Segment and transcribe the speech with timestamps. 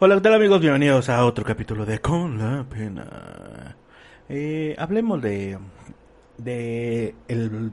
[0.00, 0.60] Hola, ¿qué tal amigos?
[0.60, 3.76] Bienvenidos a otro capítulo de Con la Pena.
[4.28, 5.56] Eh, hablemos de,
[6.36, 7.70] de el,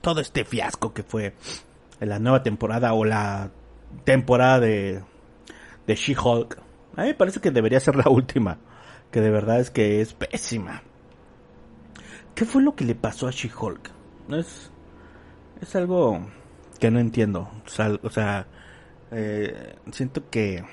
[0.00, 1.34] todo este fiasco que fue
[2.00, 3.52] la nueva temporada o la
[4.02, 5.04] temporada de,
[5.86, 6.58] de She-Hulk.
[6.96, 8.58] A mí me parece que debería ser la última,
[9.12, 10.82] que de verdad es que es pésima.
[12.34, 13.88] ¿Qué fue lo que le pasó a She-Hulk?
[14.30, 14.72] Es,
[15.60, 16.26] es algo
[16.80, 17.48] que no entiendo.
[18.02, 18.46] o sea
[19.12, 20.64] eh, siento que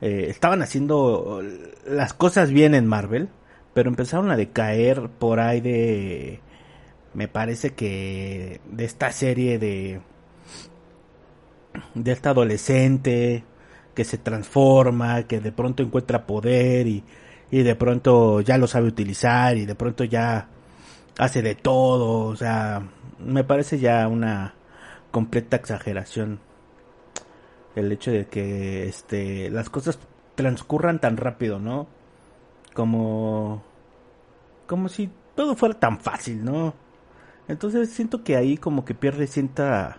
[0.00, 1.42] eh, estaban haciendo
[1.86, 3.28] las cosas bien en Marvel,
[3.74, 6.40] pero empezaron a decaer por ahí de,
[7.14, 10.00] me parece que de esta serie de,
[11.94, 13.44] de esta adolescente
[13.94, 17.04] que se transforma, que de pronto encuentra poder y,
[17.50, 20.48] y de pronto ya lo sabe utilizar y de pronto ya
[21.18, 22.82] hace de todo, o sea,
[23.18, 24.54] me parece ya una
[25.10, 26.40] completa exageración
[27.76, 29.98] el hecho de que este las cosas
[30.34, 31.86] transcurran tan rápido, ¿no?
[32.74, 33.62] Como
[34.66, 36.74] como si todo fuera tan fácil, ¿no?
[37.48, 39.98] Entonces siento que ahí como que pierde cierta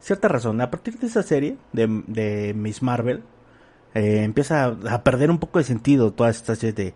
[0.00, 0.60] cierta razón.
[0.60, 3.22] A partir de esa serie de, de Miss Marvel
[3.94, 6.94] eh, empieza a, perder un poco de sentido toda esta serie de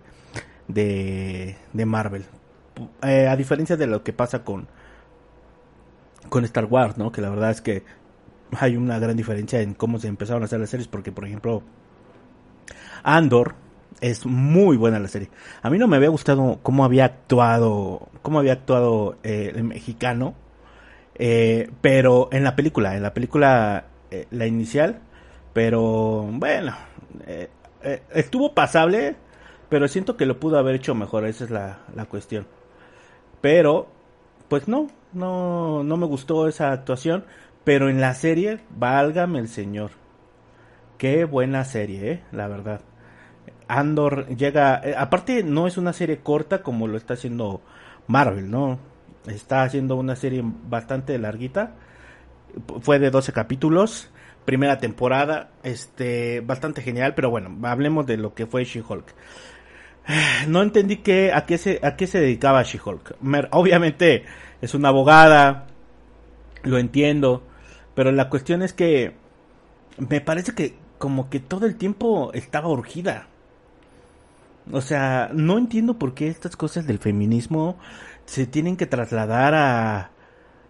[0.68, 2.24] de, Marvel.
[3.02, 4.68] Eh, a diferencia de lo que pasa con
[6.28, 7.10] con Star Wars, ¿no?
[7.10, 7.82] Que la verdad es que
[8.58, 11.62] hay una gran diferencia en cómo se empezaron a hacer las series, porque por ejemplo,
[13.02, 13.54] Andor
[14.00, 15.30] es muy buena la serie.
[15.62, 20.34] A mí no me había gustado cómo había actuado, cómo había actuado eh, el mexicano,
[21.14, 25.00] eh, pero en la película, en la película, eh, la inicial,
[25.52, 26.74] pero bueno,
[28.14, 29.16] estuvo pasable,
[29.68, 32.46] pero siento que lo pudo haber hecho mejor, esa es la, la cuestión.
[33.40, 33.88] Pero,
[34.48, 37.24] pues no, no, no me gustó esa actuación.
[37.64, 39.90] Pero en la serie, válgame el señor.
[40.98, 42.82] Qué buena serie, eh, la verdad.
[43.68, 47.62] Andor llega, eh, aparte no es una serie corta como lo está haciendo
[48.06, 48.78] Marvel, ¿no?
[49.26, 51.74] Está haciendo una serie bastante larguita.
[52.80, 54.10] Fue de 12 capítulos,
[54.44, 59.14] primera temporada, este, bastante genial, pero bueno, hablemos de lo que fue She-Hulk.
[60.48, 63.16] No entendí que, a qué se, a qué se dedicaba She-Hulk.
[63.52, 64.24] Obviamente
[64.60, 65.66] es una abogada,
[66.62, 67.44] lo entiendo,
[67.94, 69.14] pero la cuestión es que
[69.98, 73.28] me parece que como que todo el tiempo estaba urgida.
[74.72, 77.76] O sea, no entiendo por qué estas cosas del feminismo
[78.26, 80.10] se tienen que trasladar a,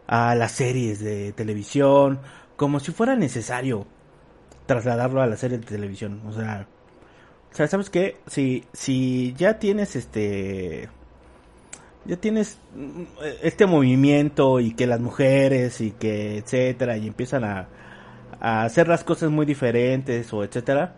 [0.07, 2.21] a las series de televisión,
[2.57, 3.87] como si fuera necesario
[4.67, 6.23] trasladarlo a la serie de televisión.
[6.27, 6.67] O sea,
[7.53, 8.19] o sea, ¿sabes qué?
[8.27, 10.89] Si, si ya tienes este
[12.05, 13.03] ya tienes mm,
[13.43, 17.69] este movimiento y que las mujeres y que etcétera y empiezan a,
[18.41, 20.95] hacer las cosas muy diferentes o etcétera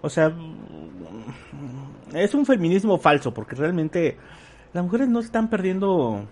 [0.00, 4.16] o sea mm, es un feminismo falso porque realmente
[4.72, 6.24] las mujeres no están perdiendo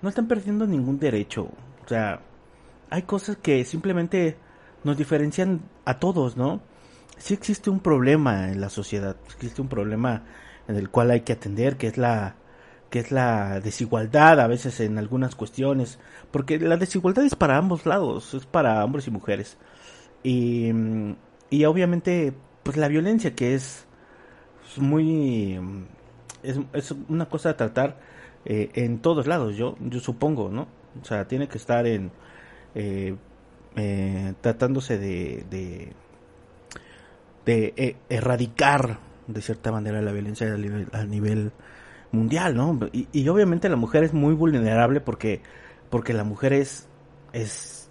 [0.00, 1.48] no están perdiendo ningún derecho
[1.84, 2.20] o sea
[2.90, 4.36] hay cosas que simplemente
[4.82, 6.60] nos diferencian a todos no
[7.18, 10.24] sí existe un problema en la sociedad existe un problema
[10.66, 12.34] en el cual hay que atender que es la
[12.92, 15.98] que es la desigualdad a veces en algunas cuestiones,
[16.30, 19.56] porque la desigualdad es para ambos lados, es para hombres y mujeres.
[20.22, 20.70] Y,
[21.48, 23.86] y obviamente, pues la violencia que es
[24.76, 25.58] muy...
[26.42, 27.96] Es, es una cosa a tratar
[28.44, 30.68] eh, en todos lados, yo, yo supongo, ¿no?
[31.00, 32.12] O sea, tiene que estar en...
[32.74, 33.16] Eh,
[33.74, 35.92] eh, tratándose de, de,
[37.46, 41.52] de erradicar de cierta manera la violencia a nivel, a nivel
[42.12, 42.78] mundial, ¿no?
[42.92, 45.42] Y, obviamente la mujer es muy vulnerable porque,
[45.90, 46.86] porque la mujer es,
[47.32, 47.90] es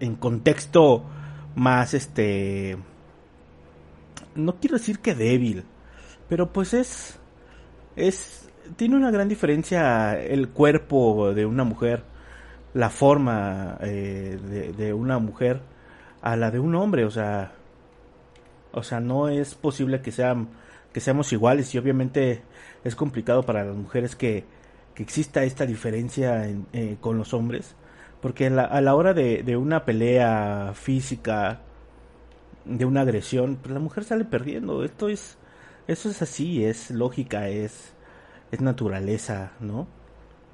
[0.00, 1.04] en contexto
[1.54, 2.76] más, este,
[4.34, 5.64] no quiero decir que débil,
[6.28, 7.18] pero pues es,
[7.96, 12.02] es, tiene una gran diferencia el cuerpo de una mujer,
[12.74, 15.62] la forma eh, de, de una mujer
[16.22, 17.52] a la de un hombre, o sea,
[18.72, 20.48] o sea, no es posible que sean
[20.92, 22.42] que seamos iguales y obviamente
[22.84, 24.44] es complicado para las mujeres que,
[24.94, 27.76] que exista esta diferencia eh, con los hombres
[28.20, 31.60] porque a la hora de, de, una pelea física
[32.64, 34.84] de una agresión, pues la mujer sale perdiendo.
[34.84, 35.38] Esto es,
[35.86, 37.94] eso es así, es lógica, es,
[38.50, 39.86] es naturaleza, ¿no?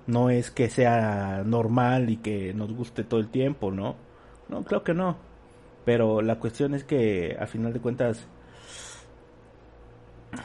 [0.07, 3.97] No es que sea normal y que nos guste todo el tiempo, ¿no?
[4.49, 5.17] No, creo que no.
[5.85, 8.27] Pero la cuestión es que, a final de cuentas,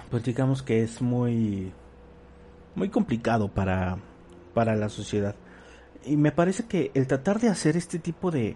[0.09, 1.71] pues digamos que es muy,
[2.75, 3.97] muy complicado para,
[4.53, 5.35] para la sociedad.
[6.05, 8.55] Y me parece que el tratar de hacer este tipo de,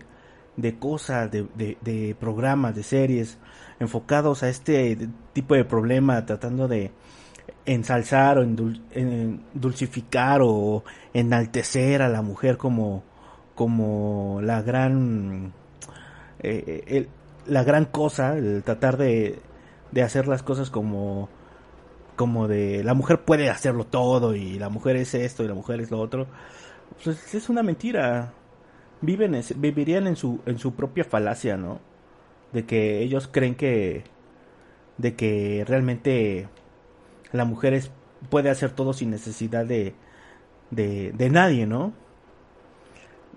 [0.55, 3.37] de cosas, de, de, programas, de series
[3.79, 6.91] enfocados a este tipo de problema, tratando de
[7.65, 8.45] ensalzar o
[9.53, 10.83] dulcificar o
[11.13, 13.03] enaltecer a la mujer como,
[13.55, 15.53] como la gran
[16.39, 17.07] eh,
[17.45, 19.39] la gran cosa, el tratar de,
[19.93, 21.29] de hacer las cosas como
[22.15, 25.81] como de la mujer puede hacerlo todo y la mujer es esto y la mujer
[25.81, 26.27] es lo otro,
[27.03, 28.33] pues es una mentira
[29.01, 31.79] viven vivirían en su en su propia falacia, ¿no?
[32.53, 34.03] De que ellos creen que
[34.97, 36.47] de que realmente
[37.31, 37.91] la mujer es,
[38.29, 39.95] puede hacer todo sin necesidad de,
[40.71, 41.93] de, de nadie, ¿no?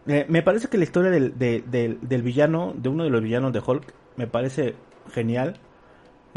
[0.06, 3.60] Eh, me parece que la historia del, del, villano, de uno de los villanos de
[3.64, 4.74] Hulk, me parece
[5.12, 5.58] genial.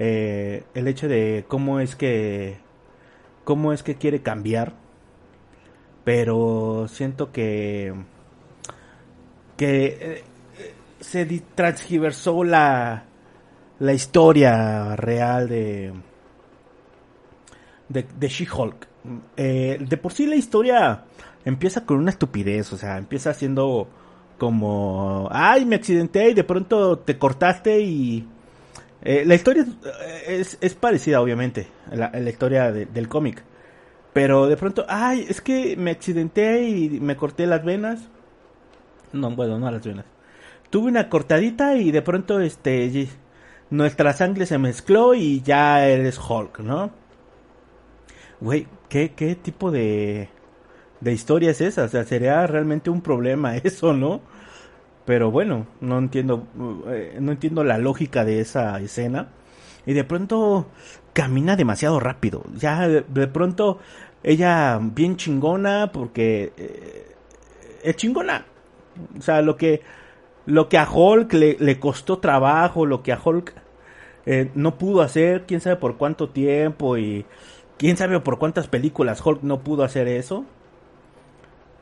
[0.02, 2.58] Eh, el hecho de cómo es que
[3.44, 4.74] cómo es que quiere cambiar
[6.06, 7.94] pero siento que
[9.58, 10.24] que eh,
[11.02, 13.04] se transgiversó la,
[13.80, 15.92] la historia real de,
[17.90, 18.88] de, de She-Hulk.
[19.36, 21.04] Eh, de por sí la historia
[21.44, 23.88] empieza con una estupidez, o sea, empieza siendo
[24.38, 28.28] como, ay, me accidenté y de pronto te cortaste y...
[29.02, 29.66] Eh, la historia
[30.28, 33.44] es, es, parecida, obviamente, la, la historia del cómic.
[34.14, 38.10] Pero de pronto, ay, es que me accidenté y me corté las venas
[39.14, 40.06] no, bueno, no las venas.
[40.70, 43.08] Tuve una cortadita y de pronto este
[43.70, 46.92] nuestra sangre se mezcló y ya eres Hulk, ¿no?
[48.40, 50.30] Güey, ¿qué, ¿qué tipo de,
[51.02, 51.84] de historia es esa?
[51.84, 54.22] O sea, sería realmente un problema eso, ¿no?
[55.10, 56.46] Pero bueno, no entiendo,
[56.88, 59.30] eh, no entiendo la lógica de esa escena.
[59.88, 60.68] Y de pronto
[61.14, 62.44] camina demasiado rápido.
[62.56, 63.80] Ya de, pronto
[64.22, 67.16] ella bien chingona porque eh,
[67.82, 68.46] es chingona.
[69.18, 69.82] O sea, lo que,
[70.46, 73.56] lo que a Hulk le, costó trabajo, lo que a Hulk
[74.28, 77.26] eh, no pudo hacer, quién sabe por cuánto tiempo y
[77.78, 80.46] quién sabe por cuántas películas Hulk no pudo hacer eso.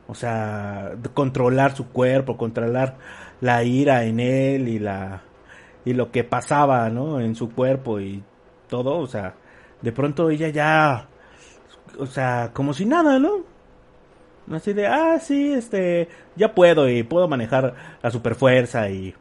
[0.08, 2.96] O sea, controlar su cuerpo, controlar
[3.40, 5.22] la ira en él y la
[5.84, 7.20] y lo que pasaba, ¿no?
[7.20, 8.22] En su cuerpo y
[8.68, 9.34] todo, o sea,
[9.80, 11.08] de pronto ella ya,
[11.98, 13.44] o sea, como si nada, ¿no?
[14.52, 19.14] Así de, ah, sí, este, ya puedo y puedo manejar la superfuerza y,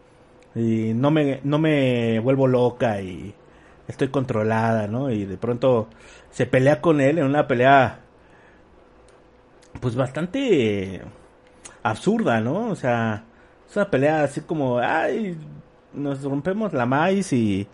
[0.56, 3.34] y no me, no me vuelvo loca y
[3.88, 5.12] estoy controlada, ¿no?
[5.12, 5.88] Y de pronto
[6.32, 8.02] se pelea con él en una pelea,
[9.80, 11.02] pues bastante
[11.84, 12.70] absurda, ¿no?
[12.70, 13.24] O sea,
[13.70, 15.38] es una pelea así como, ay,
[15.94, 17.68] nos rompemos la maíz y,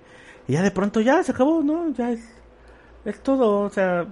[0.48, 1.92] y ya de pronto ya se acabó, ¿no?
[1.94, 2.34] Ya es
[3.06, 4.06] es todo, o sea,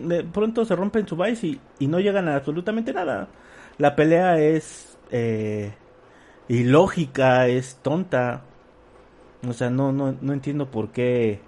[0.00, 3.28] de pronto se rompen su vice y, no llegan a absolutamente nada.
[3.78, 5.72] La pelea es eh,
[6.48, 8.42] ilógica, es tonta.
[9.46, 11.40] O sea, no, no, no entiendo por qué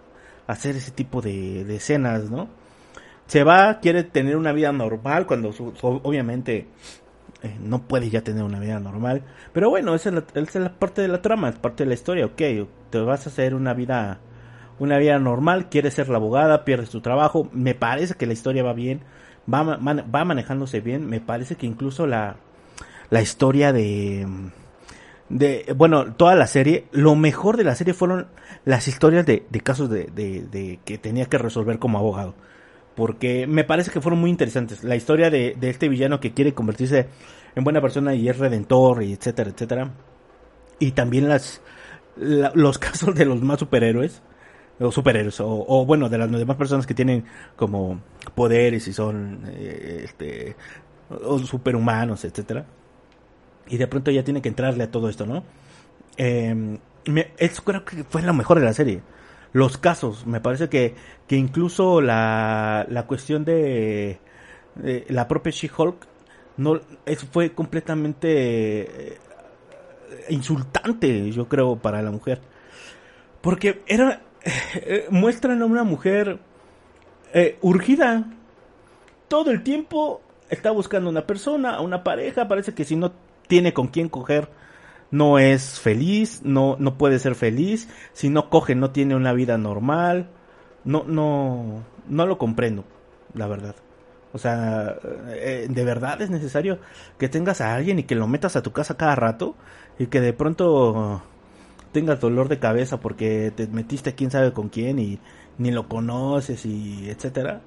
[0.47, 2.49] hacer ese tipo de, de escenas, ¿no?
[3.31, 6.67] Se va, quiere tener una vida normal cuando obviamente
[7.45, 9.23] eh, no puede ya tener una vida normal.
[9.53, 12.43] Pero bueno, esa es, la, parte de la trama, es parte de la historia, ok,
[12.91, 14.19] te vas a hacer una vida
[14.81, 18.65] una vida normal, quiere ser la abogada, pierde su trabajo, me parece que la historia
[18.65, 19.03] va bien,
[19.47, 22.35] va, va manejándose bien, me parece que incluso la,
[23.11, 24.27] la historia de,
[25.29, 28.27] de, bueno, toda la serie, lo mejor de la serie fueron
[28.65, 32.35] las historias de, de casos de, de, que tenía que resolver como abogado.
[32.95, 34.85] Porque me parece que fueron muy interesantes.
[34.85, 37.09] La historia de, de este villano que quiere convertirse
[37.55, 39.91] en buena persona y es redentor y etcétera, etcétera.
[40.79, 41.61] Y también las,
[42.17, 44.23] los casos de los más superhéroes
[44.81, 48.01] o superhéroes, o, bueno, de las demás personas que tienen como
[48.35, 50.57] poderes y son eh, este,
[51.11, 52.65] o superhumanos, etcétera.
[53.69, 55.45] Y de pronto ya tiene que entrarle a todo esto, ¿no?
[56.17, 56.79] Eh,
[57.37, 59.03] eso creo que fue lo mejor de la serie.
[59.53, 60.95] Los casos, me parece que,
[61.27, 64.21] que incluso la, la cuestión de,
[65.09, 66.07] la propia She-Hulk
[66.57, 66.81] no,
[67.33, 69.19] fue completamente eh,
[70.29, 72.41] insultante, yo creo, para la mujer.
[73.41, 74.23] Porque era,
[74.75, 76.39] eh, muestran a una mujer
[77.33, 78.25] eh, urgida.
[79.29, 82.49] Todo el tiempo está buscando una persona, una pareja.
[82.49, 83.13] Parece que si no
[83.47, 84.49] tiene con quién coger,
[85.11, 89.59] no es feliz, no, no puede ser feliz, si no coge no tiene una vida
[89.59, 90.31] normal,
[90.85, 92.85] no, no, no lo comprendo,
[93.35, 93.75] la verdad.
[94.33, 94.97] O sea,
[95.29, 96.79] eh, de verdad es necesario
[97.19, 99.57] que tengas a alguien y que lo metas a tu casa cada rato
[99.99, 101.23] y que de pronto
[101.93, 105.19] tengas dolor de cabeza porque te metiste quién sabe con quién y
[105.59, 107.61] ni lo conoces y etcétera.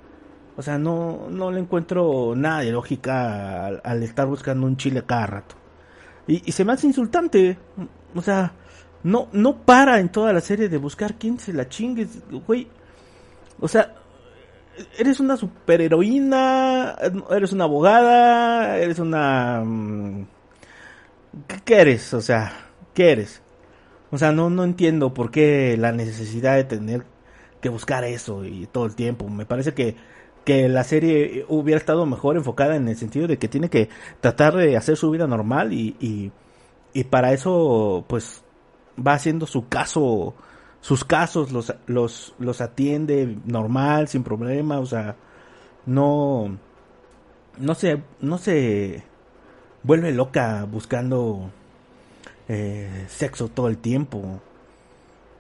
[0.55, 5.25] O sea, no, no le encuentro nada de lógica al, estar buscando un chile cada
[5.27, 5.55] rato.
[6.27, 7.58] Y, se me hace insultante.
[8.15, 8.53] O sea,
[9.03, 12.08] no, no para en toda la serie de buscar quién se la chingue,
[12.46, 12.68] güey.
[13.60, 13.96] O sea,
[14.98, 16.96] eres una superheroína,
[17.32, 19.62] eres una abogada, eres una...
[19.63, 20.27] Mm,
[21.65, 22.13] ¿Qué eres?
[22.13, 22.53] O sea,
[22.94, 23.42] ¿qué eres?
[24.12, 27.03] O sea, no, no entiendo por qué la necesidad de tener
[27.62, 29.27] que buscar eso y todo el tiempo.
[29.30, 29.96] Me parece que,
[30.43, 33.89] que la serie hubiera estado mejor enfocada en el sentido de que tiene que
[34.21, 36.31] tratar de hacer su vida normal y, y,
[36.93, 38.43] y para eso pues
[38.97, 40.35] va haciendo su caso
[40.83, 45.15] sus casos los, los, los atiende normal, sin problema, o sea,
[45.85, 46.57] no,
[47.57, 49.01] no se, no se
[49.83, 51.51] vuelve loca buscando
[52.50, 54.41] eh, sexo todo el tiempo.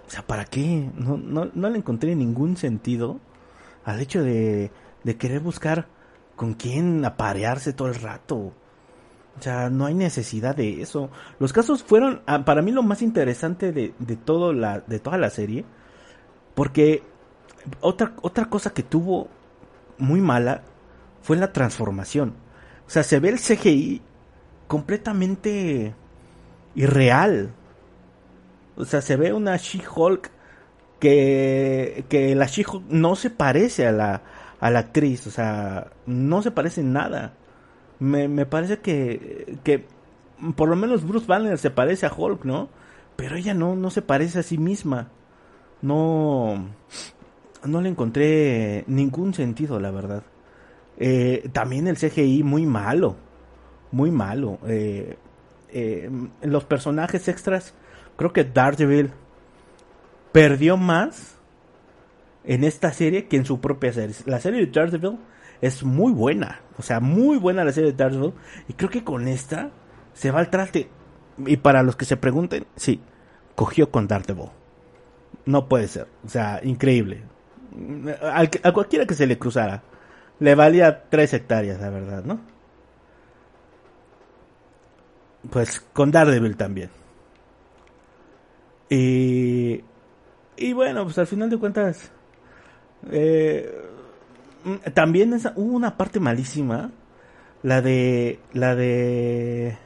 [0.07, 0.89] O sea, ¿para qué?
[0.95, 3.19] No, no, no le encontré ningún sentido
[3.83, 4.71] al hecho de,
[5.03, 5.87] de querer buscar
[6.35, 8.53] con quién aparearse todo el rato.
[9.37, 11.09] O sea, no hay necesidad de eso.
[11.39, 15.17] Los casos fueron, ah, para mí, lo más interesante de, de, todo la, de toda
[15.17, 15.65] la serie.
[16.53, 17.03] Porque
[17.81, 19.27] otra, otra cosa que tuvo
[19.97, 20.61] muy mala
[21.21, 22.35] fue la transformación.
[22.85, 24.01] O sea, se ve el CGI
[24.67, 25.95] completamente
[26.75, 27.53] irreal.
[28.75, 30.29] O sea, se ve una She-Hulk
[30.99, 34.21] que, que la She-Hulk no se parece a la,
[34.63, 35.27] a la actriz.
[35.27, 37.33] O sea, no se parece en nada
[38.03, 39.85] me, me parece que, que
[40.55, 42.69] por lo menos Bruce Banner se parece a Hulk, ¿no?
[43.15, 45.09] Pero ella no, no se parece a sí misma.
[45.81, 46.67] No,
[47.63, 50.23] no le encontré ningún sentido, la verdad.
[50.97, 53.15] Eh, también el CGI muy malo,
[53.91, 54.59] muy malo.
[54.67, 55.17] Eh,
[55.69, 56.09] eh,
[56.41, 57.73] los personajes extras,
[58.17, 59.11] creo que Daredevil
[60.33, 61.37] perdió más
[62.45, 64.15] en esta serie que en su propia serie.
[64.25, 65.19] La serie de Daredevil
[65.61, 66.61] es muy buena.
[66.77, 68.33] O sea, muy buena la serie de Daredevil.
[68.67, 69.71] Y creo que con esta
[70.13, 70.89] se va al traste.
[71.45, 73.01] Y para los que se pregunten, sí,
[73.55, 74.49] cogió con Daredevil.
[75.45, 76.07] No puede ser.
[76.25, 77.23] O sea, increíble.
[78.21, 79.83] a cualquiera que se le cruzara,
[80.39, 82.39] le valía tres hectáreas, la verdad, ¿no?
[85.49, 86.89] Pues con Daredevil también.
[88.89, 89.83] Y,
[90.55, 92.11] y bueno, pues al final de cuentas,
[93.11, 93.83] eh,
[94.63, 96.91] Mm, también hubo una parte malísima.
[97.63, 98.39] La de.
[98.53, 99.77] La de.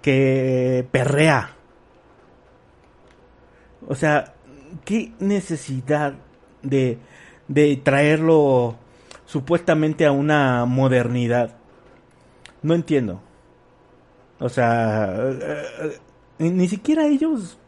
[0.00, 1.50] Que perrea.
[3.88, 4.34] O sea,
[4.84, 6.14] ¿qué necesidad
[6.62, 6.98] de,
[7.48, 8.76] de traerlo
[9.26, 11.56] supuestamente a una modernidad?
[12.62, 13.20] No entiendo.
[14.38, 15.98] O sea, eh,
[16.38, 17.58] eh, ni siquiera ellos.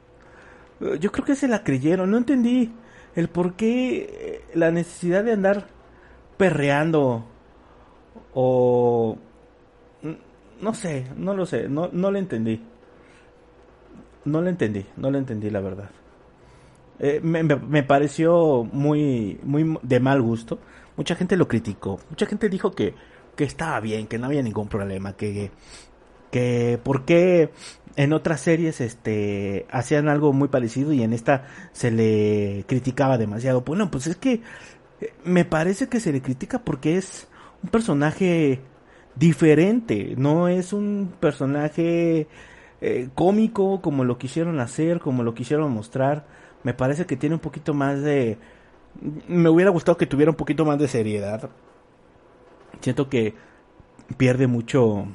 [1.00, 2.10] Yo creo que se la creyeron.
[2.10, 2.72] No entendí
[3.14, 5.66] el por qué eh, la necesidad de andar
[6.36, 7.24] perreando
[8.32, 9.16] o
[10.60, 12.60] no sé, no lo sé, no, no lo entendí.
[14.24, 15.90] No lo entendí, no lo entendí la verdad.
[16.98, 20.58] Eh, me, me, pareció muy, muy de mal gusto.
[20.96, 21.98] Mucha gente lo criticó.
[22.08, 22.94] Mucha gente dijo que,
[23.36, 25.50] que estaba bien, que no había ningún problema, que,
[26.34, 27.50] que por qué
[27.94, 33.60] en otras series este hacían algo muy parecido y en esta se le criticaba demasiado.
[33.60, 34.40] Bueno, pues es que
[35.00, 37.28] eh, me parece que se le critica porque es
[37.62, 38.60] un personaje
[39.14, 42.26] diferente, no es un personaje
[42.80, 46.26] eh, cómico como lo quisieron hacer, como lo quisieron mostrar.
[46.64, 48.38] Me parece que tiene un poquito más de...
[49.28, 51.48] Me hubiera gustado que tuviera un poquito más de seriedad.
[52.80, 53.34] Siento que
[54.16, 55.06] pierde mucho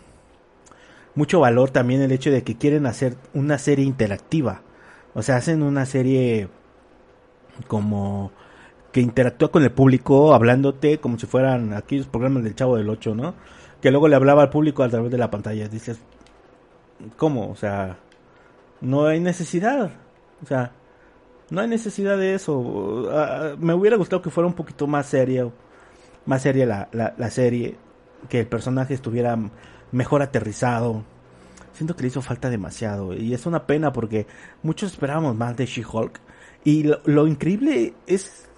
[1.16, 4.62] mucho valor también el hecho de que quieren hacer una serie interactiva.
[5.14, 6.50] O sea, hacen una serie
[7.68, 8.32] como
[8.92, 13.16] que interactúa con el público hablándote como si fueran aquellos programas del Chavo del 8,
[13.16, 13.36] ¿no?
[13.82, 15.68] Que luego le hablaba al público a través de la pantalla.
[15.68, 16.00] Dices,
[17.18, 17.50] ¿cómo?
[17.50, 17.98] O sea,
[18.82, 19.92] no hay necesidad.
[20.44, 20.72] O sea,
[21.50, 23.10] no hay necesidad de eso.
[23.12, 25.52] Ah, me hubiera gustado que fuera un poquito más serio,
[26.26, 27.78] más seria la, la, la serie,
[28.28, 29.38] que el personaje estuviera
[29.92, 31.04] mejor aterrizado.
[31.74, 34.28] Siento que le hizo falta demasiado y es una pena porque
[34.64, 36.20] muchos esperábamos más de She-Hulk
[36.64, 38.50] y lo, increíble es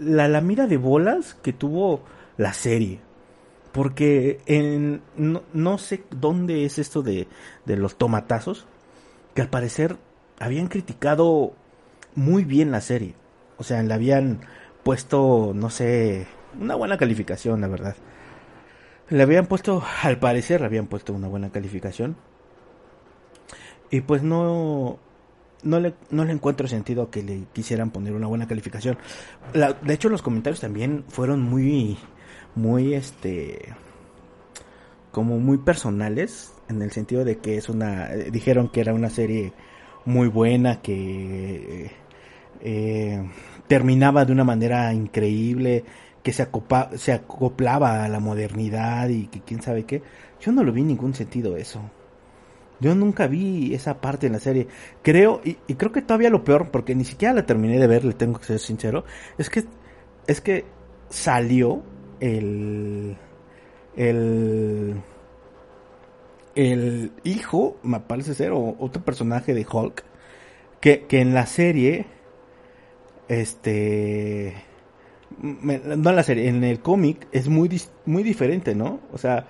[0.00, 2.02] la, la mira de bolas que tuvo
[2.36, 3.00] la serie.
[3.72, 7.28] Porque en, no, sé dónde es esto de,
[7.66, 8.66] de los tomatazos,
[9.34, 9.96] que al parecer
[10.40, 11.52] habían criticado
[12.14, 13.14] muy bien la serie.
[13.58, 14.40] O sea, le habían
[14.82, 16.26] puesto, no sé,
[16.58, 17.94] una buena calificación, la verdad.
[19.10, 22.16] Le habían puesto, al parecer, le habían puesto una buena calificación.
[23.90, 24.98] Y pues no,
[25.62, 28.98] no le, no le encuentro sentido que le quisieran poner una buena calificación.
[29.52, 31.98] de hecho, los comentarios también fueron muy,
[32.54, 33.74] muy, este,
[35.10, 39.52] como muy personales, en el sentido de que es una, dijeron que era una serie
[40.04, 41.90] muy buena, que
[42.60, 43.28] eh,
[43.66, 45.84] terminaba de una manera increíble,
[46.22, 46.42] que se,
[47.12, 50.02] acoplaba a la modernidad y que quién sabe qué.
[50.40, 51.80] Yo no lo vi en ningún sentido eso.
[52.80, 54.66] Yo nunca vi esa parte en la serie.
[55.02, 58.14] Creo, y, creo que todavía lo peor, porque ni siquiera la terminé de ver, le
[58.14, 59.04] tengo que ser sincero,
[59.38, 59.64] es que,
[60.26, 60.64] es que
[61.10, 61.82] salió
[62.20, 63.16] el,
[63.96, 64.94] el,
[66.54, 70.04] el hijo, me parece ser, o otro personaje de Hulk,
[70.80, 72.06] que, que en la serie,
[73.28, 74.54] este,
[75.42, 77.70] no en la serie, en el cómic es muy,
[78.06, 79.00] muy diferente, ¿no?
[79.12, 79.46] O sea,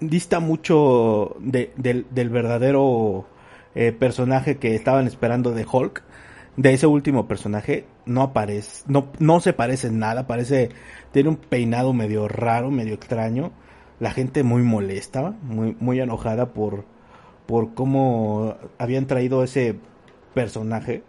[0.00, 3.26] dista mucho del, verdadero
[3.74, 6.02] eh, personaje que estaban esperando de Hulk.
[6.56, 10.68] De ese último personaje no aparece, no, no se parece en nada, parece,
[11.10, 13.50] tiene un peinado medio raro, medio extraño.
[13.98, 16.84] La gente muy molesta, muy, muy enojada por,
[17.46, 19.76] por cómo habían traído ese
[20.32, 21.02] personaje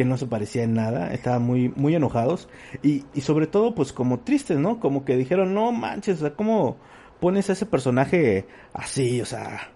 [0.00, 2.48] que no se parecía en nada, estaban muy, muy enojados
[2.82, 4.80] y, y sobre todo pues como tristes, ¿no?
[4.80, 6.78] Como que dijeron, no manches, o sea, como
[7.20, 9.72] pones a ese personaje así, o sea,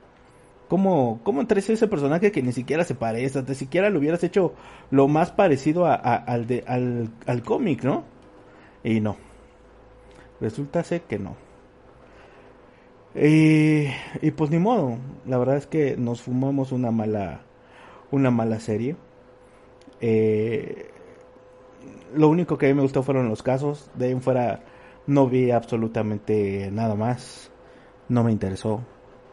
[0.67, 3.43] ¿cómo, cómo traes ese personaje que ni siquiera se parece?
[3.47, 4.55] Ni siquiera lo hubieras hecho
[4.91, 8.05] lo más parecido al, de, al, al cómic, ¿no?
[8.83, 9.19] Y no.
[10.41, 11.37] Resulta ser que no.
[13.15, 13.89] Y,
[14.23, 17.43] y pues ni modo, la verdad es que nos fumamos una mala,
[18.11, 18.97] una mala serie.
[20.07, 20.91] Eh,
[22.15, 24.61] lo único que a mí me gustó fueron los casos, de ahí en fuera
[25.07, 27.51] no vi absolutamente nada más.
[28.09, 28.83] No me interesó.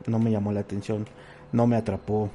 [0.07, 1.05] No me llamó la atención.
[1.51, 2.29] No me atrapó.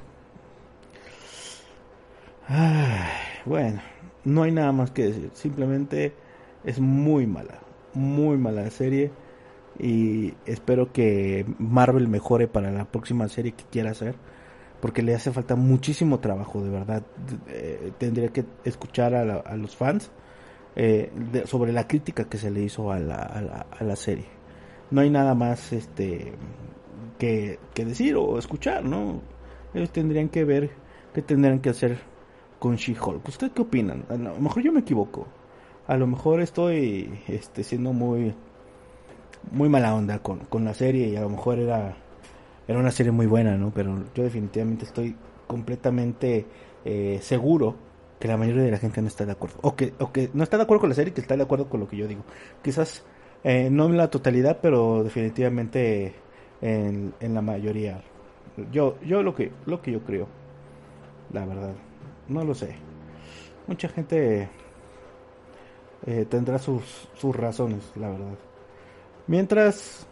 [3.45, 3.81] bueno,
[4.23, 5.31] no hay nada más que decir.
[5.33, 6.13] Simplemente
[6.63, 7.59] es muy mala.
[7.93, 9.11] Muy mala serie.
[9.79, 14.15] Y espero que Marvel mejore para la próxima serie que quiera hacer.
[14.81, 17.03] Porque le hace falta muchísimo trabajo, de verdad.
[17.47, 20.11] Eh, tendría que escuchar a los fans
[20.79, 21.11] eh,
[21.45, 24.27] sobre la crítica que se le hizo a la, a la, serie.
[24.91, 26.33] No hay nada más este
[27.17, 29.21] que, decir o escuchar, ¿no?
[29.73, 30.69] Ellos tendrían que ver
[31.15, 31.97] qué tendrían que hacer
[32.59, 33.27] con She-Hulk.
[33.27, 34.05] ¿Ustedes qué opinan?
[34.07, 35.25] A lo mejor yo me equivoco.
[35.87, 38.35] A lo mejor estoy este, siendo muy
[39.49, 41.97] muy mala onda con, con la serie y a lo mejor era
[42.67, 43.71] era una serie muy buena, ¿no?
[43.73, 45.15] Pero yo definitivamente estoy
[45.47, 46.45] completamente
[46.85, 47.75] eh, seguro
[48.19, 49.57] que la mayoría de la gente no está de acuerdo.
[49.61, 51.69] O que, o que no está de acuerdo con la serie, que está de acuerdo
[51.69, 52.23] con lo que yo digo.
[52.63, 53.05] Quizás
[53.43, 56.13] eh, no en la totalidad, pero definitivamente
[56.61, 58.01] en, en la mayoría.
[58.71, 60.27] Yo, yo lo que, lo que yo creo,
[61.31, 61.73] la verdad,
[62.27, 62.75] no lo sé.
[63.67, 64.49] Mucha gente
[66.05, 68.37] eh, tendrá sus, sus razones, la verdad.
[69.27, 70.06] Mientras,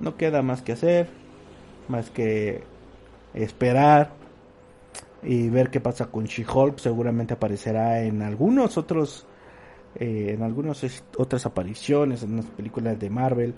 [0.00, 1.08] no queda más que hacer,
[1.88, 2.62] más que
[3.34, 4.12] esperar
[5.22, 6.78] y ver qué pasa con She-Hulk.
[6.78, 9.26] Seguramente aparecerá en algunos otros,
[9.96, 10.84] eh, en algunas
[11.16, 13.54] otras apariciones, en unas películas de Marvel.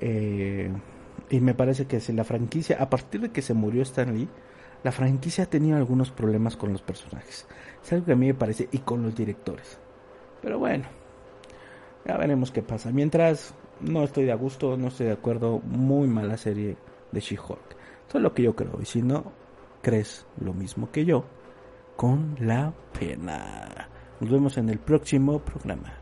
[0.00, 0.70] Eh,
[1.30, 4.28] y me parece que si la franquicia, a partir de que se murió Stan Lee,
[4.82, 7.46] la franquicia ha tenido algunos problemas con los personajes.
[7.82, 9.78] Es algo que a mí me parece, y con los directores.
[10.40, 10.84] Pero bueno,
[12.04, 12.90] ya veremos qué pasa.
[12.90, 15.60] Mientras, no estoy de gusto, no estoy de acuerdo.
[15.60, 16.76] Muy mala serie
[17.10, 17.76] de She-Hulk.
[18.08, 18.78] Eso es lo que yo creo.
[18.80, 19.32] Y si no,
[19.82, 21.24] crees lo mismo que yo
[21.96, 23.88] con la pena.
[24.20, 26.01] Nos vemos en el próximo programa.